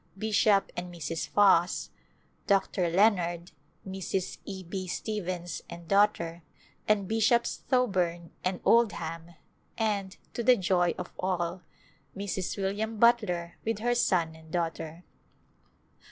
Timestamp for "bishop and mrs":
0.17-1.27